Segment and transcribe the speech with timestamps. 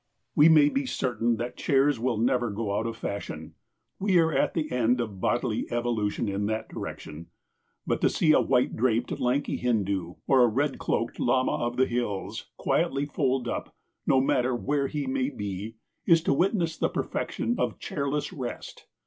[0.35, 3.53] We may be certain that chairs will never go out of fashion.
[3.99, 7.27] We are at the end of bodily evolution in that direction.
[7.85, 11.85] But to see a white draped, lanky Hindu, or a red cloaked lama of the
[11.85, 13.75] hills, quietly fold up,
[14.07, 15.75] no matter where he may be,
[16.07, 18.87] is to witness the perfection of chairless rest.